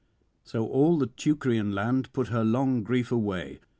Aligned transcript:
So 0.43 0.65
all 0.65 0.97
the 0.97 1.05
Teucrian 1.05 1.75
land 1.75 2.11
put 2.11 2.29
her 2.29 2.43
long 2.43 2.81
grief 2.81 3.11
away. 3.11 3.59